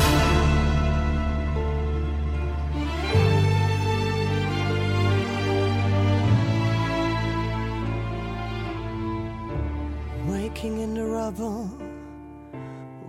[10.27, 11.71] Waking in the rubble,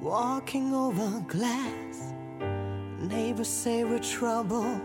[0.01, 1.98] walking over glass.
[3.09, 4.79] Neighbors say we're trouble.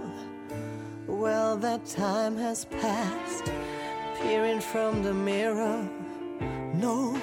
[1.06, 3.52] Well, that time has passed.
[4.18, 5.87] Peering from the mirror,
[6.72, 7.20] no.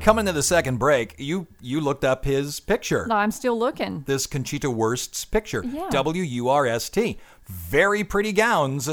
[0.00, 3.06] Coming to the second break, you you looked up his picture.
[3.08, 4.04] No, I'm still looking.
[4.06, 5.64] This Conchita Wurst's picture.
[5.66, 5.88] Yeah.
[5.90, 7.18] W U R S T.
[7.48, 8.88] Very pretty gowns,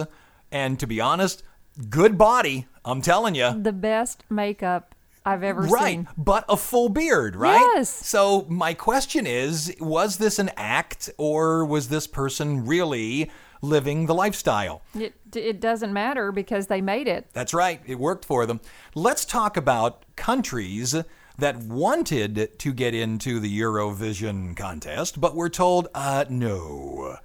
[0.54, 1.44] and to be honest,
[1.89, 2.68] good body.
[2.86, 3.60] I'm telling you.
[3.62, 6.04] The best makeup I've ever Right, seen.
[6.04, 7.60] Right, but a full beard, right?
[7.76, 7.89] Yes.
[7.89, 14.13] So my question is, was this an act or was this person really living the
[14.13, 14.82] lifestyle?
[14.94, 17.28] It, it doesn't matter because they made it.
[17.34, 18.60] That's right, it worked for them.
[18.96, 20.96] Let's talk about countries
[21.38, 27.18] that wanted to get into the Eurovision contest, but were told, uh, no.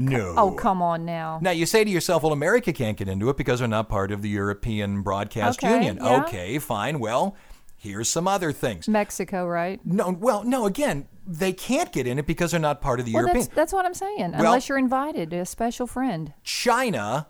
[0.00, 0.34] No.
[0.36, 1.38] Oh, come on now.
[1.42, 4.10] Now you say to yourself, well, America can't get into it because they're not part
[4.10, 5.98] of the European Broadcast Okay, Union.
[6.00, 6.22] yeah.
[6.22, 6.98] Okay, fine.
[7.00, 7.36] Well,
[7.76, 8.88] here's some other things.
[8.88, 9.78] Mexico, right?
[9.84, 13.12] No, well, no, again, they can't get in it because they're not part of the
[13.12, 13.44] Well, European.
[13.44, 14.32] that's that's what I'm saying.
[14.32, 16.32] Well- Unless you're invited, a special friend.
[16.42, 17.26] China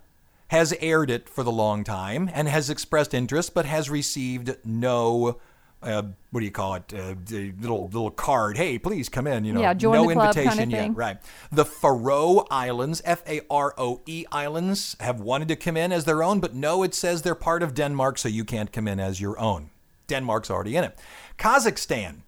[0.48, 5.38] has aired it for the long time and has expressed interest, but has received no.
[5.82, 6.92] Uh, what do you call it?
[6.92, 8.56] Uh, the little little card.
[8.58, 9.44] Hey, please come in.
[9.44, 10.96] You know, Yeah, join no the club invitation kinda yet.
[10.96, 11.18] Right.
[11.50, 16.04] The Faroe Islands, F A R O E Islands, have wanted to come in as
[16.04, 19.00] their own, but no, it says they're part of Denmark, so you can't come in
[19.00, 19.70] as your own.
[20.06, 20.98] Denmark's already in it.
[21.38, 22.22] Kazakhstan.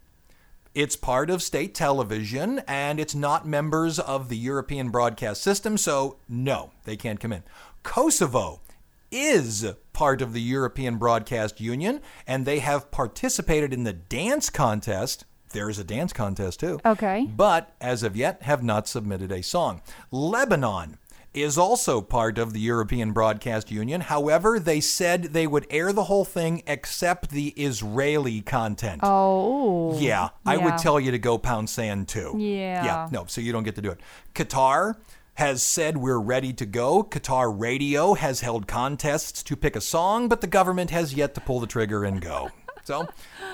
[0.73, 6.17] It's part of state television and it's not members of the European broadcast system, so
[6.27, 7.43] no, they can't come in.
[7.83, 8.61] Kosovo
[9.11, 15.25] is part of the European Broadcast Union and they have participated in the dance contest.
[15.51, 16.79] There is a dance contest too.
[16.85, 17.25] Okay.
[17.25, 19.81] But as of yet, have not submitted a song.
[20.11, 20.97] Lebanon
[21.33, 24.01] is also part of the European Broadcast Union.
[24.01, 29.01] However, they said they would air the whole thing except the Israeli content.
[29.03, 29.97] Oh.
[29.99, 30.65] Yeah, I Yeah.
[30.65, 32.35] would tell you to go pound sand too.
[32.37, 32.85] Yeah.
[32.85, 33.99] Yeah, no, so you don't get to do it.
[34.35, 34.95] Qatar
[35.35, 37.03] has said we're ready to go.
[37.03, 41.41] Qatar Radio has held contests to pick a song, but the government has yet to
[41.41, 42.49] pull the trigger and go.
[42.85, 43.07] So,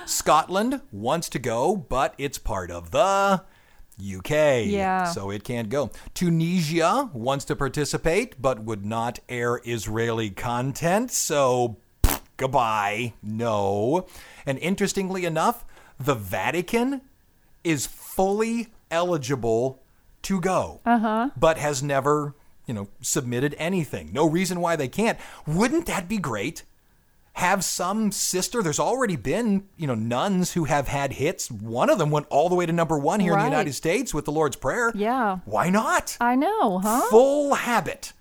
[0.08, 3.44] Scotland wants to go, but it's part of the
[4.00, 4.66] UK.
[4.66, 5.04] Yeah.
[5.04, 5.92] So it can't go.
[6.16, 11.12] Tunisia wants to participate, but would not air Israeli content.
[11.12, 11.78] So
[12.40, 13.12] Goodbye.
[13.22, 14.08] No.
[14.46, 15.66] And interestingly enough,
[16.00, 17.02] the Vatican
[17.66, 19.84] is fully eligible
[20.24, 21.30] to go, uh-huh.
[21.38, 24.12] but has never, you know, submitted anything.
[24.14, 25.18] No reason why they can't.
[25.48, 26.64] Wouldn't that be great?
[27.34, 28.62] Have some sister.
[28.62, 31.50] There's already been, you know, nuns who have had hits.
[31.50, 34.14] One of them went all the way to number one here in the United States
[34.14, 34.92] with the Lord's Prayer.
[34.94, 35.40] Yeah.
[35.46, 36.18] Why not?
[36.20, 37.02] I know, huh?
[37.10, 38.14] Full habit.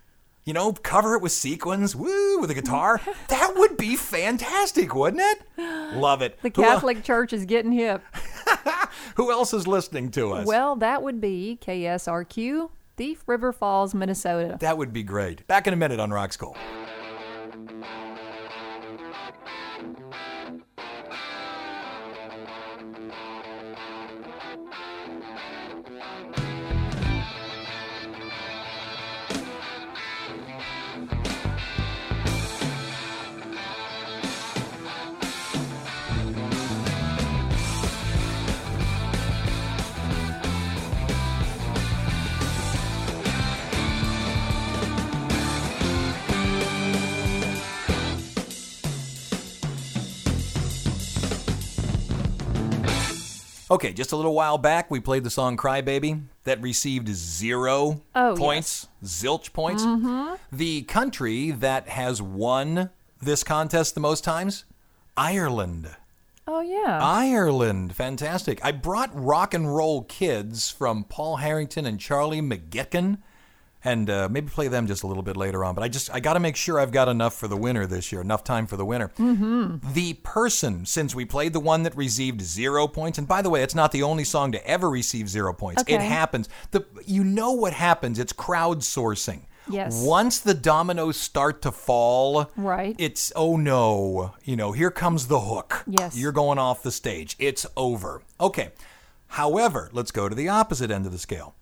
[0.48, 3.02] You know, cover it with sequins, woo, with a guitar.
[3.28, 5.42] that would be fantastic, wouldn't it?
[5.94, 6.40] Love it.
[6.40, 8.02] The Catholic Church is getting hip.
[9.18, 10.46] Who else is listening to us?
[10.46, 14.56] Well, that would be KSRQ, Thief River Falls, Minnesota.
[14.60, 15.44] that would be great.
[15.48, 16.56] Back in a minute on Rock School.
[53.70, 58.00] Okay, just a little while back, we played the song Cry Baby that received zero
[58.14, 59.82] Oh, points, zilch points.
[59.84, 60.36] Mm-hmm.
[60.50, 62.88] The country that has won
[63.20, 64.64] this contest the most times?
[65.18, 65.90] Ireland.
[66.46, 66.98] Oh, yeah.
[67.02, 68.58] Ireland, fantastic.
[68.64, 73.18] I brought Rock and Roll Kids from Paul Harrington and Charlie McGettigan,
[73.84, 75.74] and uh, maybe play them just a little bit later on.
[75.74, 78.10] But I just I got to make sure I've got enough for the winner this
[78.12, 79.08] year, enough time for the winner.
[79.18, 79.92] Mm-hmm.
[79.92, 83.62] The person, since we played the one that received zero points, and by the way,
[83.62, 85.84] it's not the only song to ever receive zero points.
[85.86, 86.48] It happens.
[86.70, 88.18] The you know what happens?
[88.18, 89.42] It's crowdsourcing.
[89.70, 90.02] Yes.
[90.02, 92.96] Once the dominoes start to fall, Right.
[92.98, 95.84] It's oh no, you know, here comes the hook.
[95.86, 96.16] Yes.
[96.16, 97.36] You're going off the stage.
[97.38, 98.22] It's over.
[98.40, 98.70] Okay.
[99.32, 101.54] However, let's go to the opposite end of the scale.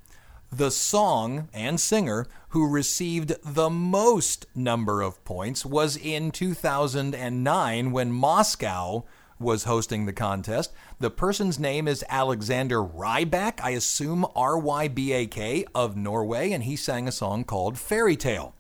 [0.53, 8.13] The song and singer who received the most number of points was in 2009 when
[8.13, 9.05] Moscow
[9.39, 10.73] was hosting the contest.
[10.99, 16.53] The person's name is Alexander Rybak, I assume R Y B A K, of Norway,
[16.53, 18.56] and he sang a song called Fairy Tale.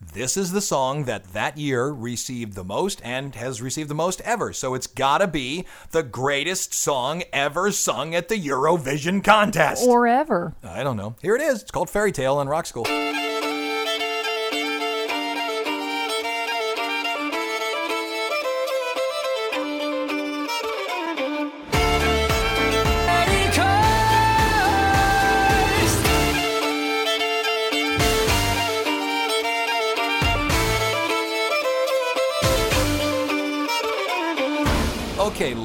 [0.00, 4.20] This is the song that that year received the most and has received the most
[4.22, 4.52] ever.
[4.52, 9.86] So it's gotta be the greatest song ever sung at the Eurovision contest.
[9.86, 10.54] or ever.
[10.62, 11.16] I don't know.
[11.22, 11.62] Here it is.
[11.62, 12.84] It's called Fairy Tale on Rock School.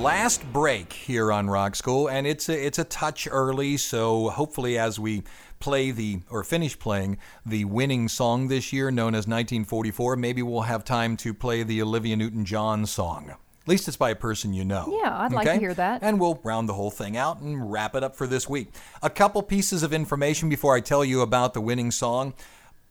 [0.01, 4.75] Last break here on Rock School, and it's a, it's a touch early, so hopefully
[4.75, 5.21] as we
[5.59, 10.61] play the or finish playing the winning song this year, known as 1944, maybe we'll
[10.61, 13.29] have time to play the Olivia Newton-John song.
[13.29, 14.91] At least it's by a person you know.
[15.03, 16.01] Yeah, I'd like to hear that.
[16.01, 18.69] And we'll round the whole thing out and wrap it up for this week.
[19.03, 22.33] A couple pieces of information before I tell you about the winning song.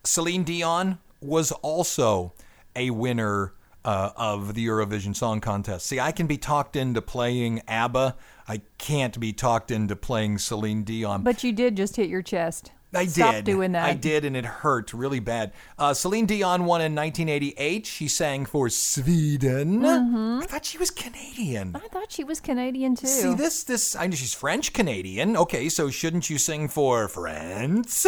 [0.04, 2.34] Celine Dion was also
[2.76, 3.52] a winner
[3.84, 5.86] uh, of the Eurovision Song Contest.
[5.86, 8.16] See, I can be talked into playing ABBA.
[8.48, 11.22] I can't be talked into playing Celine Dion.
[11.22, 12.72] But you did just hit your chest.
[12.92, 13.44] I Stop did.
[13.44, 13.84] doing that.
[13.84, 15.52] I did, and it hurt really bad.
[15.78, 17.86] Uh, Celine Dion won in 1988.
[17.86, 19.80] She sang for Sweden.
[19.80, 20.40] Mm-hmm.
[20.42, 21.76] I thought she was Canadian.
[21.76, 23.06] I thought she was Canadian too.
[23.06, 25.36] See this this I know she's French Canadian.
[25.36, 28.06] Okay, so shouldn't you sing for France?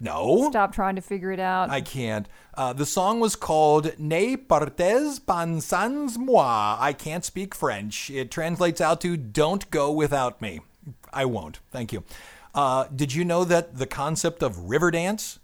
[0.00, 0.48] No.
[0.50, 1.70] Stop trying to figure it out.
[1.70, 2.28] I can't.
[2.54, 6.76] Uh, the song was called Ne partez pas sans moi.
[6.78, 8.10] I can't speak French.
[8.10, 10.60] It translates out to Don't go without me.
[11.12, 11.58] I won't.
[11.70, 12.04] Thank you.
[12.54, 15.38] Uh, did you know that the concept of river dance?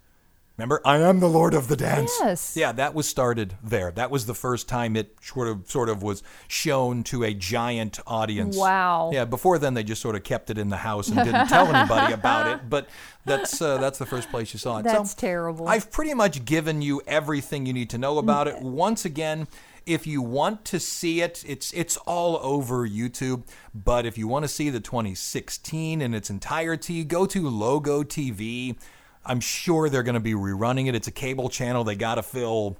[0.57, 2.15] Remember, I am the Lord of the dance.
[2.21, 2.55] Yes.
[2.55, 3.91] Yeah, that was started there.
[3.91, 7.99] That was the first time it sort of sort of was shown to a giant
[8.07, 8.55] audience.
[8.55, 9.11] Wow.
[9.13, 9.25] Yeah.
[9.25, 12.13] Before then, they just sort of kept it in the house and didn't tell anybody
[12.13, 12.61] about it.
[12.69, 12.89] But
[13.25, 14.83] that's uh, that's the first place you saw it.
[14.83, 15.67] That's terrible.
[15.67, 18.61] I've pretty much given you everything you need to know about it.
[18.61, 19.47] Once again,
[19.85, 23.43] if you want to see it, it's it's all over YouTube.
[23.73, 28.75] But if you want to see the 2016 in its entirety, go to Logo TV.
[29.25, 30.95] I'm sure they're going to be rerunning it.
[30.95, 31.83] It's a cable channel.
[31.83, 32.77] They got to fill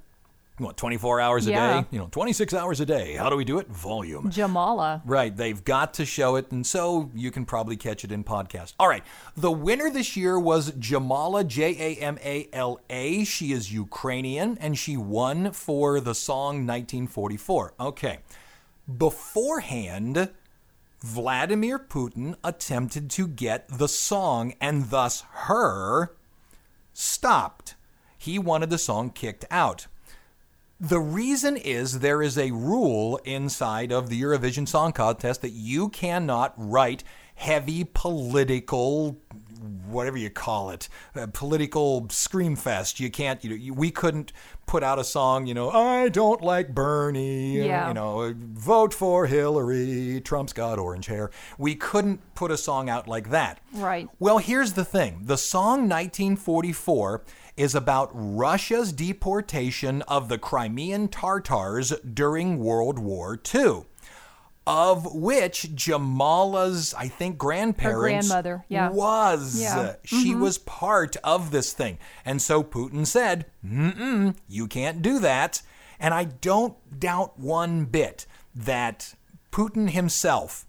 [0.57, 1.81] what 24 hours a Yeah.
[1.81, 1.87] day?
[1.91, 3.15] You know, 26 hours a day.
[3.15, 3.67] How do we do it?
[3.67, 4.31] Volume.
[4.31, 5.01] Jamala.
[5.03, 8.71] Right, they've got to show it, and so you can probably catch it in podcast.
[8.79, 9.03] All right,
[9.35, 13.25] the winner this year was Jamala, J A M A L A.
[13.25, 17.73] She is Ukrainian, and she won for the song 1944.
[17.77, 18.19] Okay,
[18.97, 20.29] beforehand,
[21.01, 26.15] Vladimir Putin attempted to get the song and thus her
[26.97, 27.75] stopped.
[28.17, 29.87] He wanted the song kicked out.
[30.79, 35.89] The reason is there is a rule inside of the Eurovision Song Contest that you
[35.89, 37.03] cannot write
[37.35, 39.17] heavy political
[39.87, 42.99] whatever you call it, uh, political scream fest.
[42.99, 44.33] You can't, you know, you, we couldn't
[44.65, 47.87] put out a song, you know, I don't like Bernie, Yeah.
[47.87, 51.29] you know, vote for Hillary, Trump's got orange hair.
[51.57, 53.59] We couldn't put a song out like that.
[53.73, 54.09] Right.
[54.19, 57.23] Well, here's the thing the song 1944
[57.57, 63.83] is about Russia's deportation of the Crimean Tartars during World War II.
[64.67, 68.89] Of which Jamala's, I think, grandparents Her grandmother, yeah.
[68.89, 69.61] was.
[69.61, 69.75] Yeah.
[69.75, 70.21] Mm-hmm.
[70.21, 71.99] She was part of this thing.
[72.25, 75.61] And so Putin said, Mm-mm, you can't do that.
[75.99, 79.13] And I don't doubt one bit that
[79.51, 80.65] Putin himself,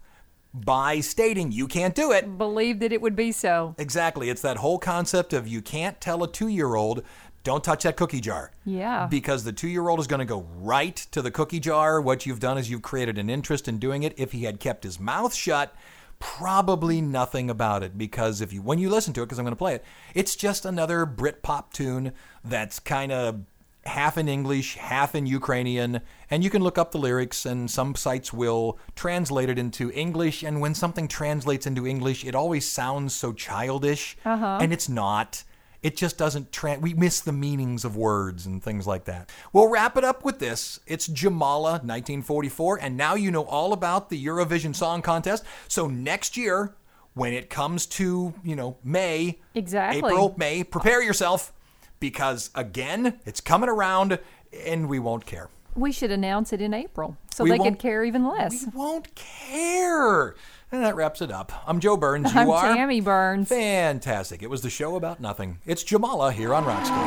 [0.53, 3.75] by stating you can't do it, Believed that it would be so.
[3.77, 4.29] Exactly.
[4.29, 7.03] It's that whole concept of you can't tell a two year old,
[7.47, 8.51] don't touch that cookie jar.
[8.65, 9.07] Yeah.
[9.09, 12.01] Because the two year old is going to go right to the cookie jar.
[12.01, 14.13] What you've done is you've created an interest in doing it.
[14.17, 15.73] If he had kept his mouth shut,
[16.19, 17.97] probably nothing about it.
[17.97, 20.35] Because if you, when you listen to it, because I'm going to play it, it's
[20.35, 22.11] just another Brit pop tune
[22.43, 23.39] that's kind of
[23.85, 27.95] half in English, half in Ukrainian, and you can look up the lyrics, and some
[27.95, 30.43] sites will translate it into English.
[30.43, 34.59] And when something translates into English, it always sounds so childish, uh-huh.
[34.59, 35.45] and it's not.
[35.83, 36.51] It just doesn't.
[36.51, 39.29] Tra- we miss the meanings of words and things like that.
[39.53, 40.79] We'll wrap it up with this.
[40.87, 45.43] It's Jamala, 1944, and now you know all about the Eurovision Song Contest.
[45.67, 46.75] So next year,
[47.13, 49.99] when it comes to you know May, Exactly.
[49.99, 51.53] April, May, prepare yourself
[51.99, 54.19] because again, it's coming around
[54.65, 55.49] and we won't care.
[55.75, 58.65] We should announce it in April so We they could care even less.
[58.65, 60.35] We won't care.
[60.69, 61.53] And that wraps it up.
[61.65, 62.33] I'm Joe Burns.
[62.33, 63.47] You I'm are Tammy Burns.
[63.47, 64.43] Fantastic.
[64.43, 65.59] It was the show about nothing.
[65.65, 66.97] It's Jamala here on Rock School.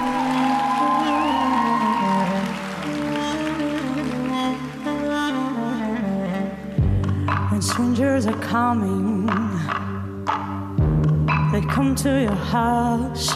[7.50, 9.26] When strangers are coming,
[11.52, 13.28] they come to your house.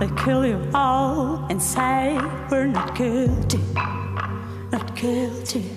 [0.00, 2.18] They kill you all and say
[2.50, 3.60] we're not guilty,
[4.72, 5.70] not guilty.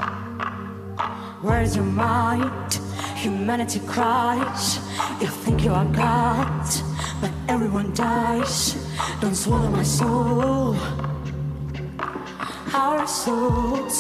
[1.42, 2.80] Where's your mind?
[3.16, 4.78] Humanity cries.
[5.20, 6.70] You think you are God,
[7.20, 8.76] but everyone dies.
[9.20, 10.76] Don't swallow my soul.
[12.74, 14.00] Our souls